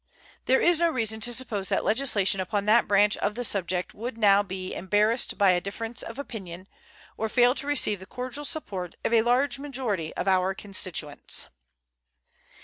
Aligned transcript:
There 0.45 0.59
is 0.59 0.79
no 0.79 0.89
reason 0.89 1.19
to 1.21 1.31
suppose 1.31 1.69
that 1.69 1.85
legislation 1.85 2.39
upon 2.39 2.65
that 2.65 2.87
branch 2.87 3.17
of 3.17 3.35
the 3.35 3.43
subject 3.43 3.93
would 3.93 4.17
now 4.17 4.41
be 4.41 4.73
embarrassed 4.73 5.37
by 5.37 5.51
a 5.51 5.61
difference 5.61 6.01
of 6.01 6.17
opinion, 6.17 6.67
or 7.17 7.29
fail 7.29 7.53
to 7.53 7.67
receive 7.67 7.99
the 7.99 8.07
cordial 8.07 8.43
support 8.43 8.95
of 9.05 9.13
a 9.13 9.21
large 9.21 9.59
majority 9.59 10.11
of 10.15 10.27
our 10.27 10.55
constituents. 10.55 11.49